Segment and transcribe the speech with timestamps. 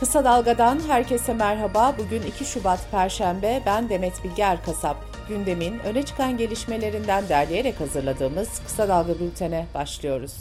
[0.00, 1.94] Kısa Dalga'dan herkese merhaba.
[1.98, 3.62] Bugün 2 Şubat Perşembe.
[3.66, 4.96] Ben Demet Bilge Erkasap.
[5.28, 10.34] Gündemin öne çıkan gelişmelerinden derleyerek hazırladığımız Kısa Dalga bültene başlıyoruz.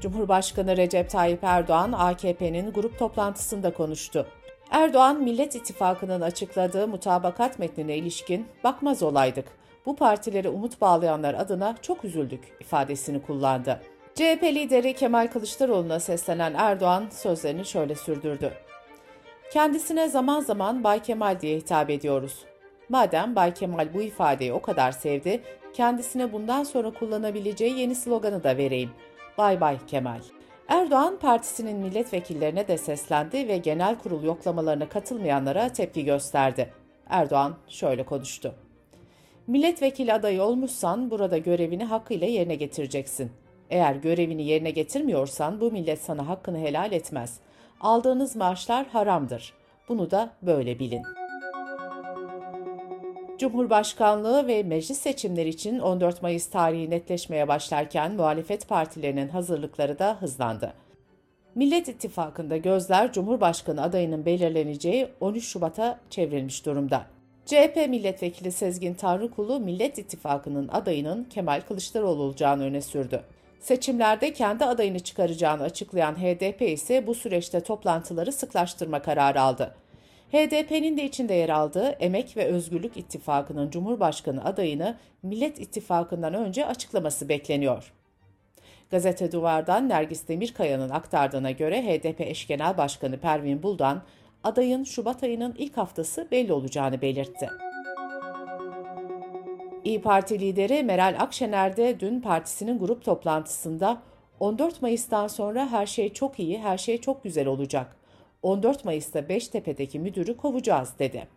[0.00, 4.26] Cumhurbaşkanı Recep Tayyip Erdoğan AKP'nin grup toplantısında konuştu.
[4.70, 9.46] Erdoğan, Millet İttifakı'nın açıkladığı mutabakat metnine ilişkin bakmaz olaydık.
[9.86, 13.80] Bu partilere umut bağlayanlar adına çok üzüldük ifadesini kullandı.
[14.14, 18.52] CHP lideri Kemal Kılıçdaroğlu'na seslenen Erdoğan sözlerini şöyle sürdürdü.
[19.52, 22.44] Kendisine zaman zaman Bay Kemal diye hitap ediyoruz.
[22.88, 25.42] Madem Bay Kemal bu ifadeyi o kadar sevdi,
[25.72, 28.90] kendisine bundan sonra kullanabileceği yeni sloganı da vereyim.
[29.38, 30.20] Bay Bay Kemal.
[30.68, 36.72] Erdoğan partisinin milletvekillerine de seslendi ve genel kurul yoklamalarına katılmayanlara tepki gösterdi.
[37.08, 38.54] Erdoğan şöyle konuştu.
[39.46, 43.32] Milletvekili adayı olmuşsan burada görevini hakkıyla yerine getireceksin.
[43.70, 47.40] Eğer görevini yerine getirmiyorsan bu millet sana hakkını helal etmez.
[47.82, 49.52] Aldığınız maaşlar haramdır.
[49.88, 51.02] Bunu da böyle bilin.
[53.38, 60.72] Cumhurbaşkanlığı ve meclis seçimleri için 14 Mayıs tarihi netleşmeye başlarken muhalefet partilerinin hazırlıkları da hızlandı.
[61.54, 67.06] Millet İttifakı'nda gözler Cumhurbaşkanı adayının belirleneceği 13 Şubat'a çevrilmiş durumda.
[67.46, 73.22] CHP milletvekili Sezgin Tanrıkulu Millet İttifakı'nın adayının Kemal Kılıçdaroğlu olacağını öne sürdü.
[73.62, 79.74] Seçimlerde kendi adayını çıkaracağını açıklayan HDP ise bu süreçte toplantıları sıklaştırma kararı aldı.
[80.32, 87.28] HDP'nin de içinde yer aldığı Emek ve Özgürlük İttifakı'nın Cumhurbaşkanı adayını Millet İttifakı'ndan önce açıklaması
[87.28, 87.92] bekleniyor.
[88.90, 94.02] Gazete Duvar'dan Nergis Demirkaya'nın aktardığına göre HDP eş genel başkanı Pervin Buldan,
[94.44, 97.48] adayın Şubat ayının ilk haftası belli olacağını belirtti.
[99.84, 104.02] İyi Parti lideri Meral Akşener de dün partisinin grup toplantısında
[104.40, 107.96] 14 Mayıs'tan sonra her şey çok iyi, her şey çok güzel olacak.
[108.42, 111.28] 14 Mayıs'ta Beştepe'deki müdürü kovacağız dedi.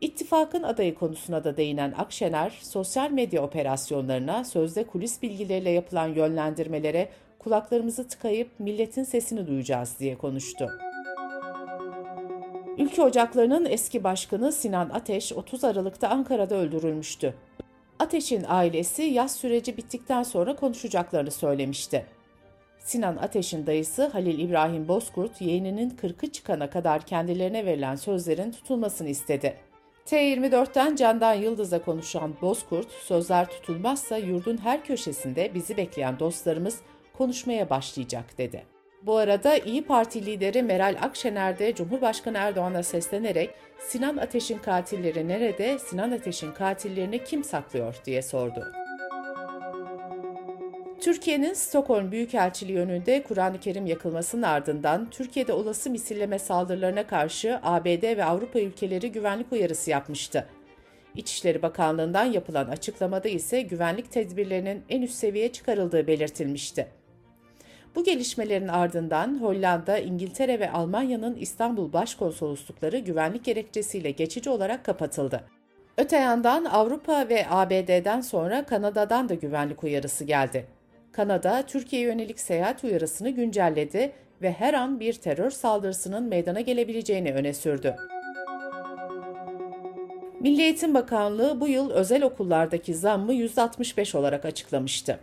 [0.00, 7.08] İttifakın adayı konusuna da değinen Akşener, sosyal medya operasyonlarına, sözde kulis bilgileriyle yapılan yönlendirmelere
[7.38, 10.70] kulaklarımızı tıkayıp milletin sesini duyacağız diye konuştu.
[12.78, 17.34] Ülke Ocakları'nın eski başkanı Sinan Ateş 30 Aralık'ta Ankara'da öldürülmüştü.
[17.98, 22.06] Ateş'in ailesi yaz süreci bittikten sonra konuşacaklarını söylemişti.
[22.78, 29.56] Sinan Ateş'in dayısı Halil İbrahim Bozkurt yeğeninin 40'ı çıkana kadar kendilerine verilen sözlerin tutulmasını istedi.
[30.06, 36.80] T24'ten Candan Yıldız'a konuşan Bozkurt, sözler tutulmazsa yurdun her köşesinde bizi bekleyen dostlarımız
[37.18, 38.64] konuşmaya başlayacak dedi.
[39.06, 45.78] Bu arada İyi Parti lideri Meral Akşener de Cumhurbaşkanı Erdoğan'a seslenerek Sinan Ateş'in katilleri nerede,
[45.78, 48.72] Sinan Ateş'in katillerini kim saklıyor diye sordu.
[51.00, 58.24] Türkiye'nin Stockholm Büyükelçiliği önünde Kur'an-ı Kerim yakılmasının ardından Türkiye'de olası misilleme saldırılarına karşı ABD ve
[58.24, 60.46] Avrupa ülkeleri güvenlik uyarısı yapmıştı.
[61.14, 67.01] İçişleri Bakanlığı'ndan yapılan açıklamada ise güvenlik tedbirlerinin en üst seviyeye çıkarıldığı belirtilmişti.
[67.94, 75.44] Bu gelişmelerin ardından Hollanda, İngiltere ve Almanya'nın İstanbul Başkonsoloslukları güvenlik gerekçesiyle geçici olarak kapatıldı.
[75.98, 80.66] Öte yandan Avrupa ve ABD'den sonra Kanada'dan da güvenlik uyarısı geldi.
[81.12, 87.54] Kanada, Türkiye'ye yönelik seyahat uyarısını güncelledi ve her an bir terör saldırısının meydana gelebileceğini öne
[87.54, 87.96] sürdü.
[90.40, 95.18] Milli Eğitim Bakanlığı bu yıl özel okullardaki zammı %65 olarak açıklamıştı.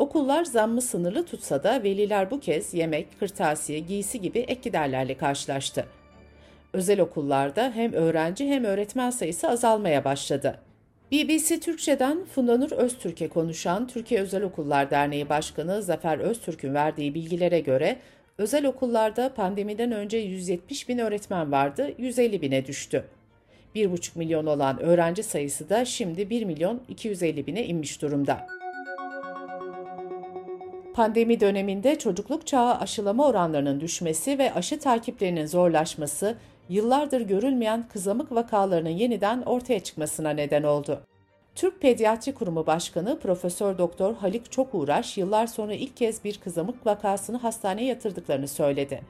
[0.00, 5.86] Okullar zammı sınırlı tutsa da veliler bu kez yemek, kırtasiye, giysi gibi ek giderlerle karşılaştı.
[6.72, 10.58] Özel okullarda hem öğrenci hem öğretmen sayısı azalmaya başladı.
[11.12, 17.96] BBC Türkçe'den Fundanur Öztürk'e konuşan Türkiye Özel Okullar Derneği Başkanı Zafer Öztürk'ün verdiği bilgilere göre
[18.38, 23.04] özel okullarda pandemiden önce 170 bin öğretmen vardı, 150 bine düştü.
[23.74, 28.59] 1,5 milyon olan öğrenci sayısı da şimdi 1 milyon 250 bine inmiş durumda.
[31.00, 36.36] Pandemi döneminde çocukluk çağı aşılama oranlarının düşmesi ve aşı takiplerinin zorlaşması
[36.68, 41.00] yıllardır görülmeyen kızamık vakalarının yeniden ortaya çıkmasına neden oldu.
[41.54, 47.36] Türk Pediatri Kurumu Başkanı Profesör Doktor Halik Çokuğraş yıllar sonra ilk kez bir kızamık vakasını
[47.36, 49.00] hastaneye yatırdıklarını söyledi.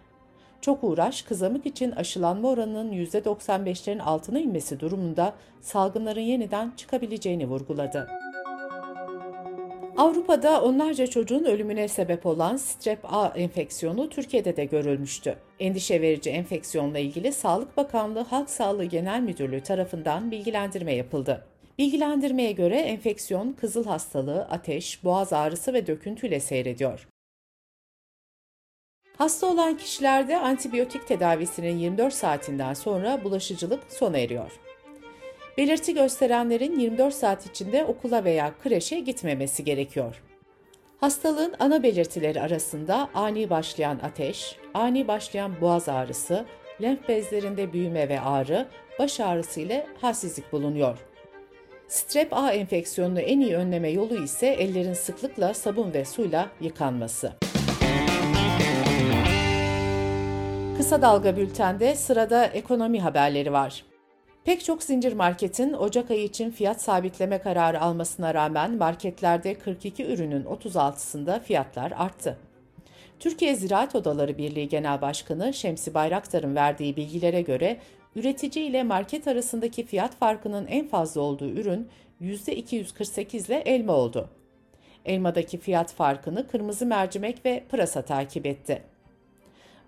[0.61, 8.30] Çokuğraş, kızamık için aşılanma oranının %95'lerin altına inmesi durumunda salgınların yeniden çıkabileceğini vurguladı.
[10.00, 15.37] Avrupa'da onlarca çocuğun ölümüne sebep olan strep A enfeksiyonu Türkiye'de de görülmüştü.
[15.58, 21.47] Endişe verici enfeksiyonla ilgili Sağlık Bakanlığı Halk Sağlığı Genel Müdürlüğü tarafından bilgilendirme yapıldı.
[21.79, 27.08] Bilgilendirmeye göre enfeksiyon kızıl hastalığı, ateş, boğaz ağrısı ve döküntüyle seyrediyor.
[29.19, 34.70] Hasta olan kişilerde antibiyotik tedavisinin 24 saatinden sonra bulaşıcılık sona eriyor.
[35.58, 40.23] Belirti gösterenlerin 24 saat içinde okula veya kreşe gitmemesi gerekiyor.
[41.00, 46.44] Hastalığın ana belirtileri arasında ani başlayan ateş, ani başlayan boğaz ağrısı,
[46.82, 48.67] lenf bezlerinde büyüme ve ağrı,
[48.99, 50.99] baş ağrısı ile halsizlik bulunuyor.
[51.88, 57.32] Strep A enfeksiyonunu en iyi önleme yolu ise ellerin sıklıkla sabun ve suyla yıkanması.
[60.76, 63.90] Kısa Dalga Bülten'de sırada ekonomi haberleri var.
[64.45, 70.45] Pek çok zincir marketin Ocak ayı için fiyat sabitleme kararı almasına rağmen marketlerde 42 ürünün
[70.45, 72.39] 36'sında fiyatlar arttı.
[73.19, 77.77] Türkiye Ziraat Odaları Birliği Genel Başkanı Şemsi Bayraktar'ın verdiği bilgilere göre
[78.17, 81.89] üretici ile market arasındaki fiyat farkının en fazla olduğu ürün
[82.21, 84.29] %248 ile elma oldu.
[85.05, 88.83] Elmadaki fiyat farkını kırmızı mercimek ve pırasa takip etti.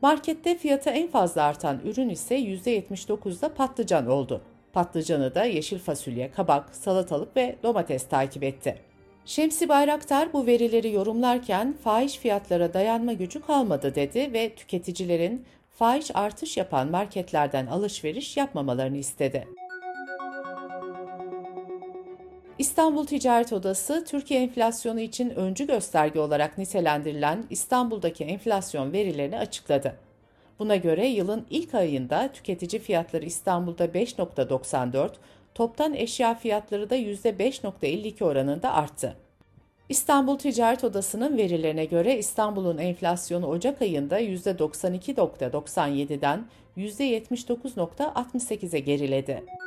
[0.03, 4.41] Markette fiyatı en fazla artan ürün ise %79'da patlıcan oldu.
[4.73, 8.79] Patlıcanı da yeşil fasulye, kabak, salatalık ve domates takip etti.
[9.25, 16.57] Şemsi Bayraktar bu verileri yorumlarken fahiş fiyatlara dayanma gücü kalmadı dedi ve tüketicilerin fahiş artış
[16.57, 19.49] yapan marketlerden alışveriş yapmamalarını istedi.
[22.59, 29.97] İstanbul Ticaret Odası, Türkiye enflasyonu için öncü gösterge olarak nitelendirilen İstanbul'daki enflasyon verilerini açıkladı.
[30.59, 35.11] Buna göre yılın ilk ayında tüketici fiyatları İstanbul'da 5.94,
[35.55, 39.17] toptan eşya fiyatları da %5.52 oranında arttı.
[39.89, 46.47] İstanbul Ticaret Odası'nın verilerine göre İstanbul'un enflasyonu Ocak ayında %92.97'den
[46.77, 49.62] %79.68'e geriledi.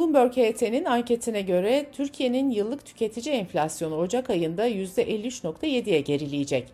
[0.00, 6.68] Bloomberg HT'nin anketine göre Türkiye'nin yıllık tüketici enflasyonu Ocak ayında %53.7'ye gerileyecek.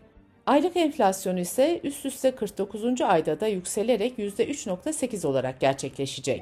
[0.47, 3.01] Aylık enflasyon ise üst üste 49.
[3.01, 6.41] ayda da yükselerek %3.8 olarak gerçekleşecek.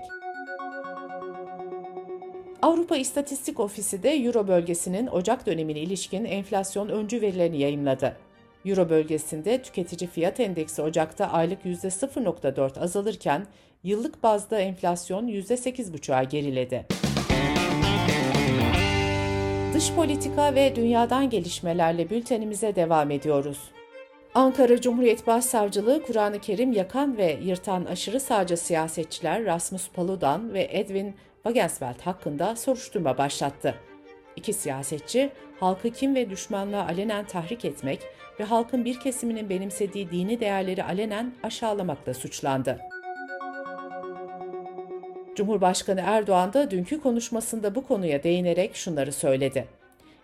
[2.62, 8.16] Avrupa İstatistik Ofisi de Euro bölgesinin Ocak dönemine ilişkin enflasyon öncü verilerini yayımladı.
[8.64, 13.46] Euro bölgesinde tüketici fiyat endeksi Ocak'ta aylık %0.4 azalırken
[13.84, 16.86] yıllık bazda enflasyon %8,5'a geriledi.
[19.74, 23.58] Dış politika ve dünyadan gelişmelerle bültenimize devam ediyoruz.
[24.34, 31.14] Ankara Cumhuriyet Başsavcılığı Kur'an-ı Kerim yakan ve yırtan aşırı sağcı siyasetçiler Rasmus Paludan ve Edwin
[31.42, 33.74] Wagensveld hakkında soruşturma başlattı.
[34.36, 35.30] İki siyasetçi,
[35.60, 38.00] halkı kim ve düşmanlığa alenen tahrik etmek
[38.40, 42.93] ve halkın bir kesiminin benimsediği dini değerleri alenen aşağılamakla suçlandı.
[45.34, 49.68] Cumhurbaşkanı Erdoğan da dünkü konuşmasında bu konuya değinerek şunları söyledi.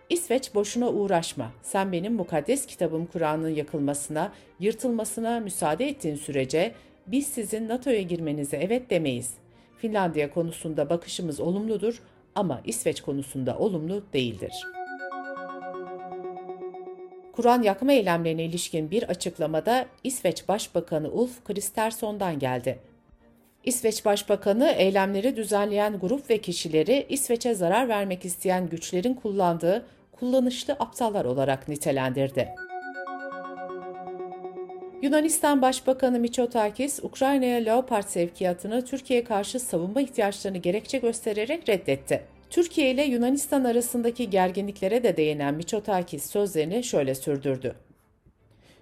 [0.09, 1.51] İsveç boşuna uğraşma.
[1.63, 6.71] Sen benim mukaddes kitabım Kur'an'ın yakılmasına, yırtılmasına müsaade ettiğin sürece
[7.07, 9.33] biz sizin NATO'ya girmenize evet demeyiz.
[9.77, 12.01] Finlandiya konusunda bakışımız olumludur
[12.35, 14.53] ama İsveç konusunda olumlu değildir.
[17.33, 22.90] Kur'an yakma eylemlerine ilişkin bir açıklamada İsveç Başbakanı Ulf Kristersson'dan geldi.
[23.63, 31.25] İsveç Başbakanı eylemleri düzenleyen grup ve kişileri İsveç'e zarar vermek isteyen güçlerin kullandığı kullanışlı aptallar
[31.25, 32.49] olarak nitelendirdi.
[35.01, 42.21] Yunanistan Başbakanı Mitsotakis, Ukrayna'ya Leopard sevkiyatını Türkiye'ye karşı savunma ihtiyaçlarını gerekçe göstererek reddetti.
[42.49, 47.75] Türkiye ile Yunanistan arasındaki gerginliklere de değinen Mitsotakis sözlerini şöyle sürdürdü.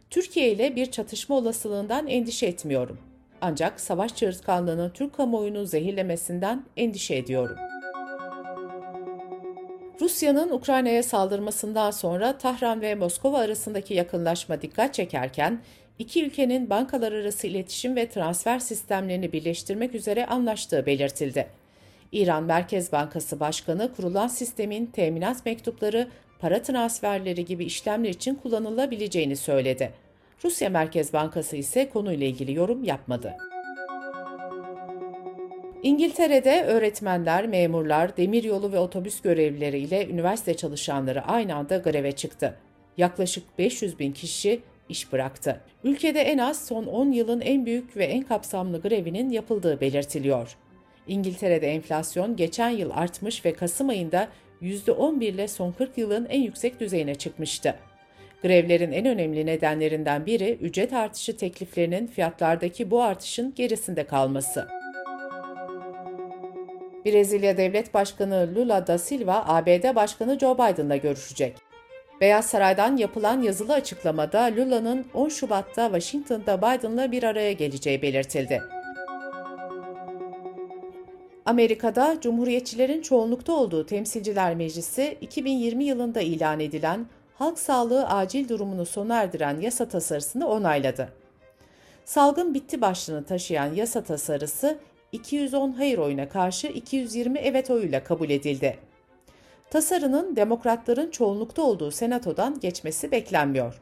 [0.10, 3.09] Türkiye ile bir çatışma olasılığından endişe etmiyorum.
[3.42, 7.58] Ancak savaş çığırtkanlığının Türk kamuoyunu zehirlemesinden endişe ediyorum.
[10.02, 15.62] Rusya'nın Ukrayna'ya saldırmasından sonra Tahran ve Moskova arasındaki yakınlaşma dikkat çekerken,
[16.00, 21.48] iki ülkenin bankalar arası iletişim ve transfer sistemlerini birleştirmek üzere anlaştığı belirtildi.
[22.12, 26.08] İran Merkez Bankası Başkanı kurulan sistemin teminat mektupları,
[26.40, 29.94] para transferleri gibi işlemler için kullanılabileceğini söyledi.
[30.44, 33.38] Rusya Merkez Bankası ise konuyla ilgili yorum yapmadı.
[35.84, 42.56] İngiltere'de öğretmenler, memurlar, demiryolu ve otobüs görevlileri ile üniversite çalışanları aynı anda greve çıktı.
[42.98, 45.62] Yaklaşık 500 bin kişi iş bıraktı.
[45.84, 50.56] Ülkede en az son 10 yılın en büyük ve en kapsamlı grevinin yapıldığı belirtiliyor.
[51.08, 54.28] İngiltere'de enflasyon geçen yıl artmış ve Kasım ayında
[54.62, 57.76] %11 ile son 40 yılın en yüksek düzeyine çıkmıştı.
[58.44, 64.68] Grevlerin en önemli nedenlerinden biri ücret artışı tekliflerinin fiyatlardaki bu artışın gerisinde kalması.
[67.06, 71.58] Brezilya Devlet Başkanı Lula da Silva, ABD Başkanı Joe Biden'la görüşecek.
[72.22, 78.62] Beyaz Saray'dan yapılan yazılı açıklamada Lula'nın 10 Şubat'ta Washington'da Biden'la bir araya geleceği belirtildi.
[81.46, 87.06] Amerika'da Cumhuriyetçilerin çoğunlukta olduğu Temsilciler Meclisi 2020 yılında ilan edilen
[87.40, 91.10] halk sağlığı acil durumunu sona erdiren yasa tasarısını onayladı.
[92.06, 94.78] Salgın bitti başlığını taşıyan yasa tasarısı
[95.12, 98.78] 210 hayır oyuna karşı 220 evet oyuyla kabul edildi.
[99.70, 103.82] Tasarının demokratların çoğunlukta olduğu senatodan geçmesi beklenmiyor.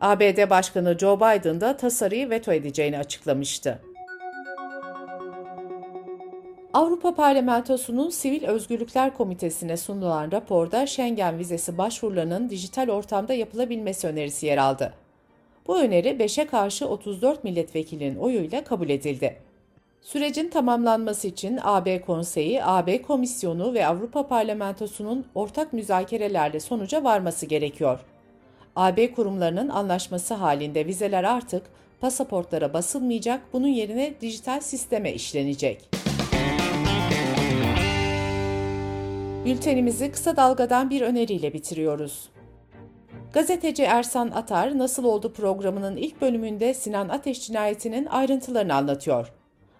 [0.00, 3.78] ABD Başkanı Joe Biden da tasarıyı veto edeceğini açıklamıştı.
[6.78, 14.58] Avrupa Parlamentosu'nun Sivil Özgürlükler Komitesi'ne sunulan raporda Schengen vizesi başvurularının dijital ortamda yapılabilmesi önerisi yer
[14.58, 14.94] aldı.
[15.66, 19.36] Bu öneri 5'e karşı 34 milletvekilinin oyuyla kabul edildi.
[20.02, 28.00] Sürecin tamamlanması için AB Konseyi, AB Komisyonu ve Avrupa Parlamentosu'nun ortak müzakerelerle sonuca varması gerekiyor.
[28.76, 31.62] AB kurumlarının anlaşması halinde vizeler artık
[32.00, 35.97] pasaportlara basılmayacak, bunun yerine dijital sisteme işlenecek.
[39.48, 42.28] Bültenimizi kısa dalgadan bir öneriyle bitiriyoruz.
[43.32, 49.32] Gazeteci Ersan Atar Nasıl Oldu programının ilk bölümünde Sinan Ateş cinayetinin ayrıntılarını anlatıyor.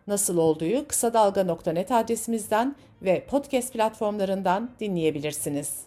[0.06, 5.87] Nasıl olduğu kısa dalga.net adresimizden ve podcast platformlarından dinleyebilirsiniz.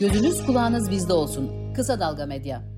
[0.00, 1.72] Gözünüz kulağınız bizde olsun.
[1.74, 2.77] Kısa Dalga Medya.